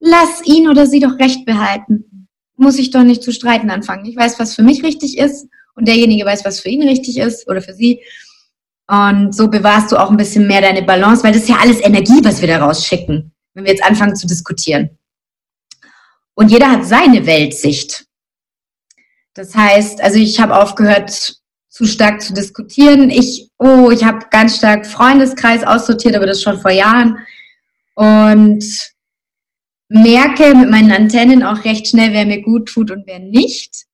[0.00, 2.28] Lass ihn oder sie doch Recht behalten.
[2.56, 4.06] Muss ich doch nicht zu streiten anfangen.
[4.06, 7.46] Ich weiß, was für mich richtig ist und derjenige weiß, was für ihn richtig ist
[7.46, 8.00] oder für sie.
[8.88, 11.80] Und so bewahrst du auch ein bisschen mehr deine Balance, weil das ist ja alles
[11.80, 14.90] Energie, was wir da rausschicken, wenn wir jetzt anfangen zu diskutieren.
[16.34, 18.06] Und jeder hat seine Weltsicht.
[19.34, 23.10] Das heißt, also ich habe aufgehört, zu stark zu diskutieren.
[23.10, 27.18] Ich, oh, ich habe ganz stark Freundeskreis aussortiert, aber das schon vor Jahren.
[27.94, 28.64] Und
[29.88, 33.84] merke mit meinen Antennen auch recht schnell, wer mir gut tut und wer nicht.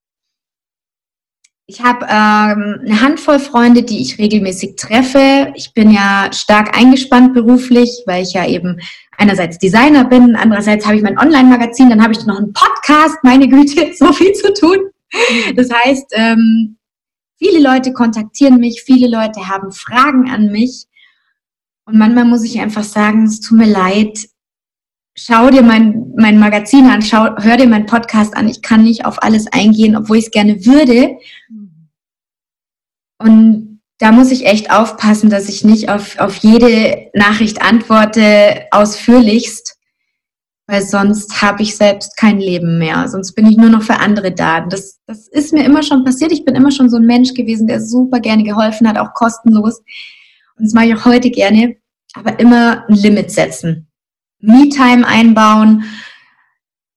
[1.66, 5.52] Ich habe ähm, eine Handvoll Freunde, die ich regelmäßig treffe.
[5.54, 8.80] Ich bin ja stark eingespannt beruflich, weil ich ja eben
[9.16, 13.48] einerseits Designer bin, andererseits habe ich mein Online-Magazin, dann habe ich noch einen Podcast, meine
[13.48, 14.78] Güte, so viel zu tun.
[15.56, 16.76] Das heißt, ähm,
[17.38, 20.86] viele Leute kontaktieren mich, viele Leute haben Fragen an mich
[21.84, 24.18] und manchmal muss ich einfach sagen, es tut mir leid,
[25.14, 28.48] schau dir mein, mein Magazin an, schau, hör dir meinen Podcast an.
[28.48, 31.16] Ich kann nicht auf alles eingehen, obwohl ich es gerne würde.
[33.18, 39.76] Und da muss ich echt aufpassen, dass ich nicht auf, auf jede Nachricht antworte ausführlichst,
[40.66, 43.06] weil sonst habe ich selbst kein Leben mehr.
[43.08, 44.62] Sonst bin ich nur noch für andere da.
[44.62, 46.32] Das, das ist mir immer schon passiert.
[46.32, 49.78] Ich bin immer schon so ein Mensch gewesen, der super gerne geholfen hat, auch kostenlos.
[50.56, 51.76] Und das mache ich auch heute gerne.
[52.14, 53.91] Aber immer ein Limit setzen.
[54.42, 55.84] Me-Time einbauen.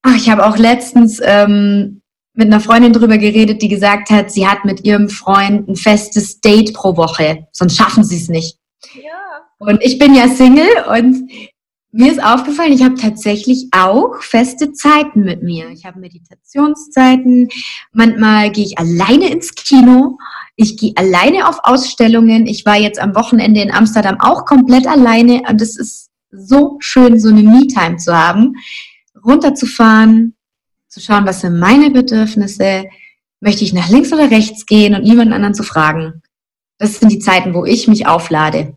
[0.01, 2.01] Ach, ich habe auch letztens ähm,
[2.33, 6.41] mit einer Freundin drüber geredet, die gesagt hat, sie hat mit ihrem Freund ein festes
[6.41, 8.57] Date pro Woche, sonst schaffen sie es nicht.
[8.93, 9.45] Ja.
[9.57, 11.31] Und ich bin ja Single und
[11.91, 15.69] mir ist aufgefallen, ich habe tatsächlich auch feste Zeiten mit mir.
[15.69, 17.47] Ich habe Meditationszeiten,
[17.93, 20.17] manchmal gehe ich alleine ins Kino,
[20.57, 22.47] ich gehe alleine auf Ausstellungen.
[22.47, 26.04] Ich war jetzt am Wochenende in Amsterdam auch komplett alleine und es ist
[26.37, 28.55] so schön, so eine Me-Time zu haben,
[29.23, 30.35] runterzufahren,
[30.87, 32.85] zu schauen, was sind meine Bedürfnisse,
[33.41, 36.21] möchte ich nach links oder rechts gehen und niemanden anderen zu fragen.
[36.77, 38.75] Das sind die Zeiten, wo ich mich auflade.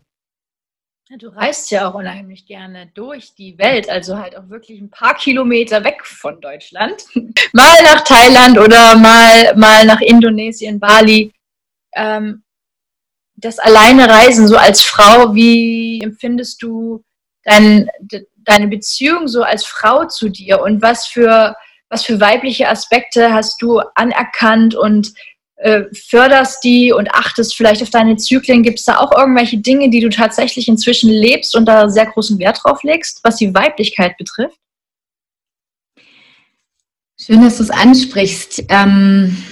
[1.09, 5.15] du reist ja auch unheimlich gerne durch die Welt, also halt auch wirklich ein paar
[5.15, 7.03] Kilometer weg von Deutschland.
[7.53, 11.33] mal nach Thailand oder mal, mal nach Indonesien, Bali.
[11.95, 12.43] Ähm,
[13.35, 17.03] das alleine Reisen so als Frau, wie empfindest du
[17.49, 17.89] dein,
[18.37, 21.55] deine Beziehung so als Frau zu dir und was für
[21.89, 25.11] was für weibliche Aspekte hast du anerkannt und
[25.55, 28.63] äh, förderst die und achtest vielleicht auf deine Zyklen?
[28.63, 32.37] Gibt es da auch irgendwelche Dinge, die du tatsächlich inzwischen lebst und da sehr großen
[32.39, 34.57] Wert drauf legst, was die Weiblichkeit betrifft?
[37.19, 38.63] Schön, dass du es ansprichst.
[38.69, 39.43] Ähm,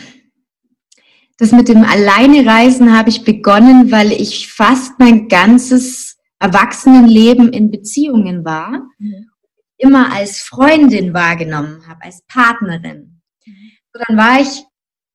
[1.38, 6.07] das mit dem Alleinereisen habe ich begonnen, weil ich fast mein ganzes
[6.40, 8.88] Erwachsenenleben in Beziehungen war.
[9.00, 9.30] Mhm
[9.78, 13.22] immer als Freundin wahrgenommen habe, als Partnerin.
[13.94, 14.64] So, dann war ich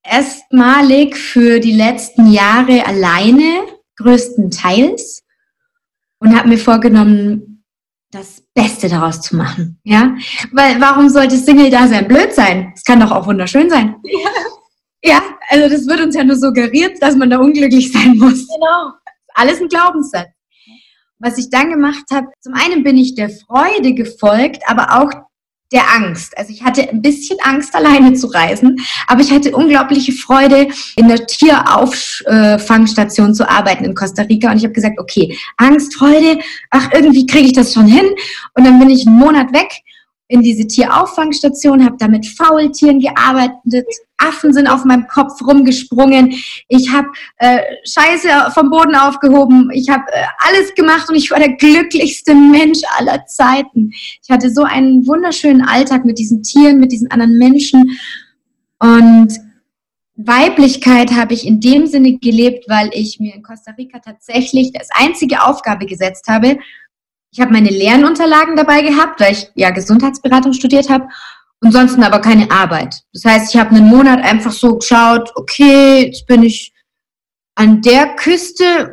[0.03, 5.23] erstmalig für die letzten Jahre alleine, größtenteils,
[6.19, 7.65] und habe mir vorgenommen,
[8.13, 9.81] das Beste daraus zu machen.
[9.85, 10.15] Ja,
[10.53, 12.73] weil warum sollte Single da sein blöd sein?
[12.77, 13.97] Es kann doch auch wunderschön sein.
[14.05, 15.15] Ja.
[15.15, 18.47] ja, also das wird uns ja nur suggeriert, dass man da unglücklich sein muss.
[18.47, 18.93] Genau.
[19.35, 20.29] Alles ein Glaubenssatz
[21.23, 25.11] was ich dann gemacht habe, zum einen bin ich der Freude gefolgt, aber auch
[25.73, 26.37] der Angst.
[26.37, 31.09] Also ich hatte ein bisschen Angst, alleine zu reisen, aber ich hatte unglaubliche Freude, in
[31.09, 34.51] der Tierauffangstation zu arbeiten in Costa Rica.
[34.51, 38.11] Und ich habe gesagt, okay, Angst, Freude, ach, irgendwie kriege ich das schon hin.
[38.55, 39.71] Und dann bin ich einen Monat weg
[40.33, 43.87] in diese Tierauffangstation, habe da mit Faultieren gearbeitet.
[44.17, 46.33] Affen sind auf meinem Kopf rumgesprungen.
[46.69, 49.69] Ich habe äh, Scheiße vom Boden aufgehoben.
[49.75, 53.91] Ich habe äh, alles gemacht und ich war der glücklichste Mensch aller Zeiten.
[53.93, 57.99] Ich hatte so einen wunderschönen Alltag mit diesen Tieren, mit diesen anderen Menschen.
[58.79, 59.39] Und
[60.15, 64.89] Weiblichkeit habe ich in dem Sinne gelebt, weil ich mir in Costa Rica tatsächlich als
[64.95, 66.59] einzige Aufgabe gesetzt habe,
[67.33, 71.09] ich habe meine Lernunterlagen dabei gehabt, weil ich ja Gesundheitsberatung studiert habe
[71.61, 73.03] und sonst aber keine Arbeit.
[73.15, 76.73] Das heißt, ich habe einen Monat einfach so geschaut, okay, jetzt bin ich
[77.55, 78.93] an der Küste,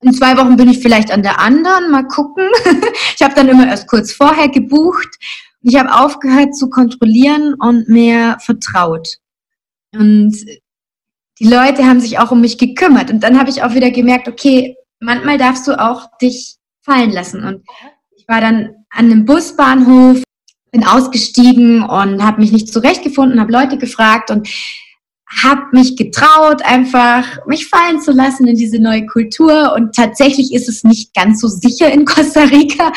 [0.00, 2.46] in zwei Wochen bin ich vielleicht an der anderen, mal gucken.
[3.16, 5.08] ich habe dann immer erst kurz vorher gebucht.
[5.62, 9.08] Ich habe aufgehört zu kontrollieren und mehr vertraut.
[9.94, 10.36] Und
[11.40, 13.10] die Leute haben sich auch um mich gekümmert.
[13.10, 17.44] Und dann habe ich auch wieder gemerkt, okay, manchmal darfst du auch dich fallen lassen.
[17.44, 17.64] Und
[18.16, 20.22] ich war dann an einem Busbahnhof,
[20.70, 24.48] bin ausgestiegen und habe mich nicht zurechtgefunden, habe Leute gefragt und
[25.42, 29.72] habe mich getraut, einfach mich fallen zu lassen in diese neue Kultur.
[29.74, 32.92] Und tatsächlich ist es nicht ganz so sicher in Costa Rica,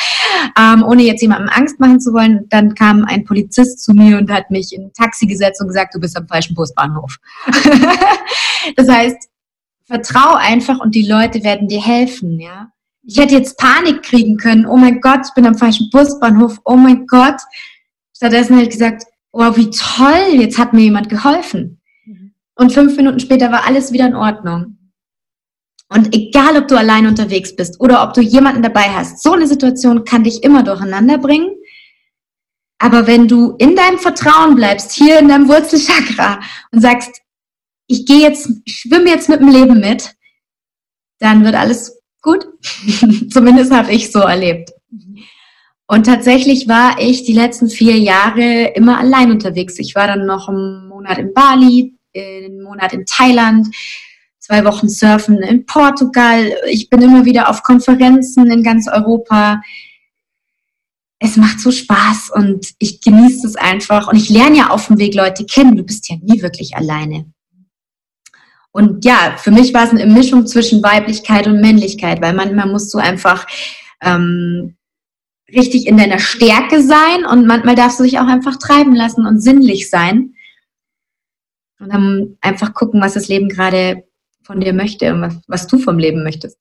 [0.59, 2.45] ähm, ohne jetzt jemandem Angst machen zu wollen.
[2.49, 5.95] Dann kam ein Polizist zu mir und hat mich in ein Taxi gesetzt und gesagt,
[5.95, 7.17] du bist am falschen Busbahnhof.
[8.75, 9.17] das heißt,
[9.85, 12.71] vertrau einfach und die Leute werden dir helfen, ja.
[13.07, 14.65] Ich hätte jetzt Panik kriegen können.
[14.65, 16.59] Oh mein Gott, ich bin am falschen Busbahnhof.
[16.65, 17.37] Oh mein Gott.
[18.13, 21.79] Stattdessen hätte ich gesagt, oh, wie toll, jetzt hat mir jemand geholfen.
[22.05, 22.33] Mhm.
[22.55, 24.77] Und fünf Minuten später war alles wieder in Ordnung.
[25.87, 29.47] Und egal, ob du allein unterwegs bist oder ob du jemanden dabei hast, so eine
[29.47, 31.55] Situation kann dich immer durcheinander bringen.
[32.77, 36.41] Aber wenn du in deinem Vertrauen bleibst, hier in deinem Wurzelchakra
[36.73, 37.21] und sagst,
[37.87, 40.13] ich gehe jetzt, schwimme jetzt mit dem Leben mit,
[41.19, 41.96] dann wird alles
[42.27, 42.45] gut.
[43.31, 44.73] Zumindest habe ich so erlebt.
[45.87, 49.79] Und tatsächlich war ich die letzten vier Jahre immer allein unterwegs.
[49.79, 53.67] Ich war dann noch einen Monat in Bali, einen Monat in Thailand,
[54.39, 56.53] zwei Wochen surfen in Portugal.
[56.69, 59.61] Ich bin immer wieder auf Konferenzen in ganz Europa.
[61.19, 64.09] Es macht so Spaß und ich genieße es einfach.
[64.09, 65.77] Und ich lerne ja auf dem Weg Leute kennen.
[65.77, 67.31] Du bist ja nie wirklich alleine.
[68.77, 72.93] Und ja, für mich war es eine Mischung zwischen Weiblichkeit und Männlichkeit, weil manchmal musst
[72.93, 73.47] du einfach
[74.01, 74.77] ähm,
[75.51, 79.41] richtig in deiner Stärke sein und manchmal darfst du dich auch einfach treiben lassen und
[79.41, 80.35] sinnlich sein.
[81.79, 84.03] Und dann einfach gucken, was das Leben gerade
[84.43, 86.59] von dir möchte und was, was du vom Leben möchtest.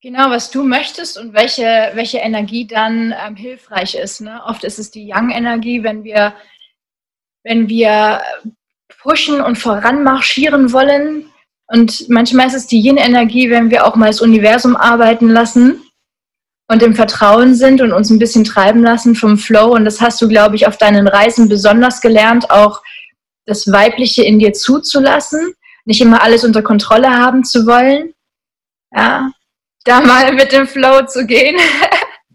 [0.00, 4.20] Genau, was du möchtest und welche, welche Energie dann ähm, hilfreich ist.
[4.20, 4.40] Ne?
[4.46, 6.36] Oft ist es die Yang-Energie, wenn wir,
[7.42, 8.20] wenn wir
[9.00, 11.30] pushen und voranmarschieren wollen.
[11.66, 15.82] Und manchmal ist es die Yin-Energie, wenn wir auch mal das Universum arbeiten lassen
[16.70, 19.74] und im Vertrauen sind und uns ein bisschen treiben lassen vom Flow.
[19.74, 22.82] Und das hast du, glaube ich, auf deinen Reisen besonders gelernt, auch
[23.46, 25.54] das Weibliche in dir zuzulassen
[25.88, 28.12] nicht immer alles unter Kontrolle haben zu wollen.
[28.94, 29.30] Ja,
[29.84, 31.56] da mal mit dem Flow zu gehen.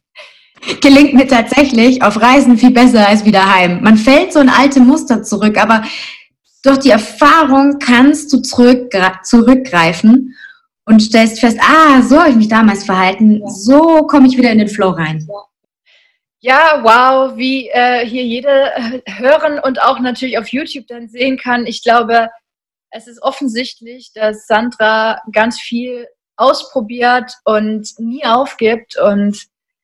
[0.82, 3.84] Gelingt mir tatsächlich auf Reisen viel besser als wieder heim.
[3.84, 5.84] Man fällt so in alte Muster zurück, aber
[6.63, 8.91] durch die Erfahrung kannst du zurück,
[9.23, 10.36] zurückgreifen
[10.86, 14.58] und stellst fest, ah, so habe ich mich damals verhalten, so komme ich wieder in
[14.58, 15.28] den Flow rein.
[16.39, 21.38] Ja, wow, wie äh, hier jede äh, hören und auch natürlich auf YouTube dann sehen
[21.38, 21.65] kann.
[21.65, 22.30] Ich glaube,
[22.91, 29.38] es ist offensichtlich, dass Sandra ganz viel ausprobiert und nie aufgibt und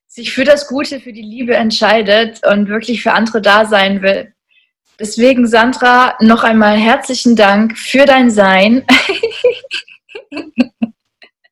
[0.06, 4.34] sich für das Gute, für die Liebe entscheidet und wirklich für andere da sein will.
[5.00, 8.84] Deswegen, Sandra, noch einmal herzlichen Dank für dein Sein.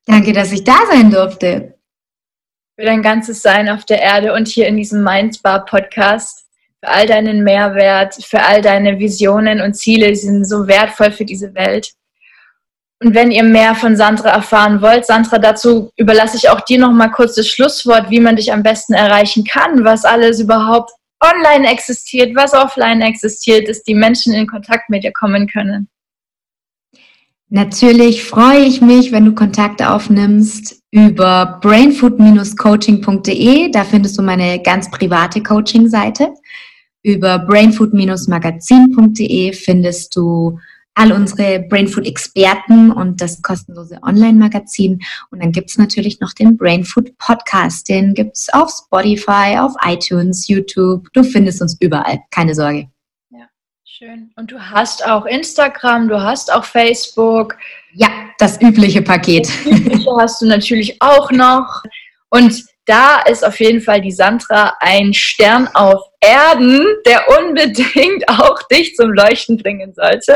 [0.05, 1.73] Danke, dass ich da sein durfte.
[2.77, 6.45] Für dein ganzes Sein auf der Erde und hier in diesem Mindbar Podcast
[6.79, 11.25] für all deinen Mehrwert, für all deine Visionen und Ziele, die sind so wertvoll für
[11.25, 11.93] diese Welt.
[13.01, 16.91] Und wenn ihr mehr von Sandra erfahren wollt, Sandra, dazu überlasse ich auch dir noch
[16.91, 21.69] mal kurz das Schlusswort, wie man dich am besten erreichen kann, was alles überhaupt online
[21.69, 25.89] existiert, was offline existiert, dass die Menschen in Kontakt mit dir kommen können.
[27.51, 33.71] Natürlich freue ich mich, wenn du Kontakt aufnimmst über brainfood-coaching.de.
[33.71, 36.35] Da findest du meine ganz private Coaching-Seite.
[37.01, 40.59] Über brainfood-magazin.de findest du
[40.99, 44.99] all unsere Brainfood-Experten und das kostenlose Online-Magazin.
[45.31, 47.87] Und dann gibt es natürlich noch den Brainfood-Podcast.
[47.87, 51.07] Den gibt es auf Spotify, auf iTunes, YouTube.
[51.13, 52.19] Du findest uns überall.
[52.31, 52.89] Keine Sorge.
[53.29, 53.47] Ja,
[53.85, 54.31] schön.
[54.35, 57.55] Und du hast auch Instagram, du hast auch Facebook.
[57.93, 59.47] Ja, das übliche Paket.
[59.47, 61.83] Das übliche hast du natürlich auch noch.
[62.29, 68.63] Und da ist auf jeden Fall die Sandra ein Stern auf Erden, der unbedingt auch
[68.63, 70.35] dich zum Leuchten bringen sollte.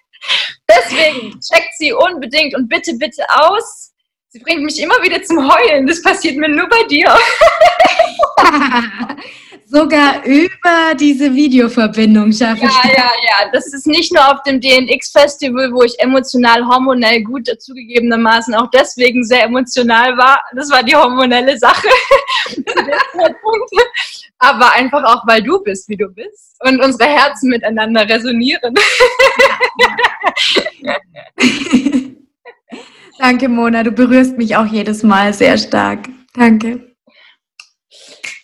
[0.70, 3.92] Deswegen checkt sie unbedingt und bitte, bitte aus.
[4.28, 5.86] Sie bringt mich immer wieder zum Heulen.
[5.86, 7.12] Das passiert mir nur bei dir.
[9.74, 12.84] Sogar über diese Videoverbindung schaffe ich.
[12.84, 13.50] Ja, ja, ja.
[13.52, 19.24] Das ist nicht nur auf dem DNX-Festival, wo ich emotional, hormonell gut zugegebenermaßen auch deswegen
[19.24, 20.40] sehr emotional war.
[20.54, 21.88] Das war die hormonelle Sache.
[24.38, 26.54] Aber einfach auch, weil du bist, wie du bist.
[26.60, 28.74] Und unsere Herzen miteinander resonieren.
[33.18, 33.82] Danke, Mona.
[33.82, 36.08] Du berührst mich auch jedes Mal sehr stark.
[36.32, 36.93] Danke.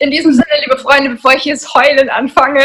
[0.01, 2.65] In diesem Sinne, liebe Freunde, bevor ich das Heulen anfange,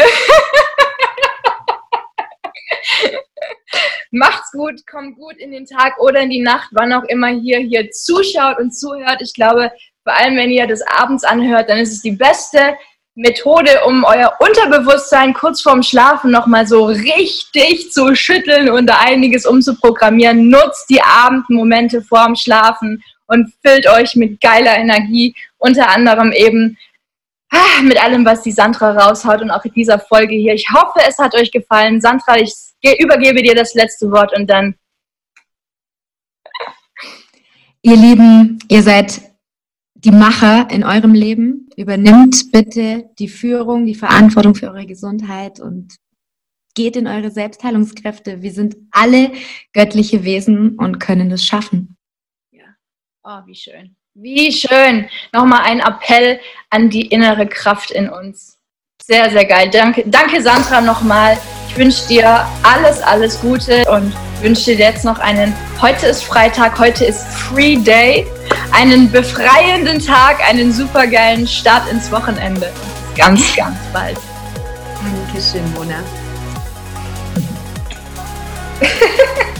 [4.10, 7.58] macht's gut, kommt gut in den Tag oder in die Nacht, wann auch immer hier,
[7.58, 9.20] hier zuschaut und zuhört.
[9.20, 9.70] Ich glaube,
[10.02, 12.74] vor allem, wenn ihr das abends anhört, dann ist es die beste
[13.14, 19.44] Methode, um euer Unterbewusstsein kurz vorm Schlafen nochmal so richtig zu schütteln und da einiges
[19.44, 20.48] umzuprogrammieren.
[20.48, 26.78] Nutzt die Abendmomente vorm Schlafen und füllt euch mit geiler Energie, unter anderem eben
[27.50, 30.54] Ah, mit allem, was die Sandra raushaut und auch in dieser Folge hier.
[30.54, 32.00] Ich hoffe, es hat euch gefallen.
[32.00, 32.52] Sandra, ich
[32.98, 34.74] übergebe dir das letzte Wort und dann.
[37.82, 39.20] Ihr Lieben, ihr seid
[39.94, 41.68] die Macher in eurem Leben.
[41.76, 45.96] Übernimmt bitte die Führung, die Verantwortung für eure Gesundheit und
[46.74, 48.42] geht in eure Selbstheilungskräfte.
[48.42, 49.32] Wir sind alle
[49.72, 51.96] göttliche Wesen und können das schaffen.
[52.50, 52.66] Ja,
[53.22, 53.96] oh, wie schön.
[54.18, 55.10] Wie schön.
[55.34, 56.40] Nochmal ein Appell
[56.70, 58.56] an die innere Kraft in uns.
[59.02, 59.68] Sehr, sehr geil.
[59.70, 61.36] Danke, danke Sandra nochmal.
[61.68, 66.78] Ich wünsche dir alles, alles Gute und wünsche dir jetzt noch einen, heute ist Freitag,
[66.78, 68.26] heute ist Free Day.
[68.72, 72.72] einen befreienden Tag, einen supergeilen Start ins Wochenende.
[73.16, 74.16] Ganz, ganz bald.
[75.26, 76.02] Dankeschön, Mona.